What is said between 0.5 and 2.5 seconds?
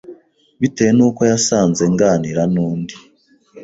bitewe n uko yasanze nganira